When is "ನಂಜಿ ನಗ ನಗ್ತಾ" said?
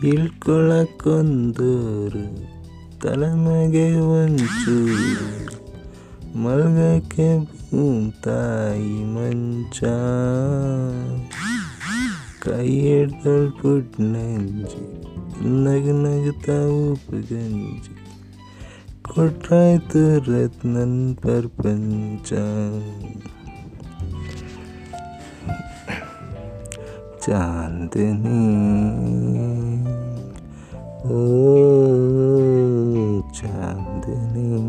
14.00-16.58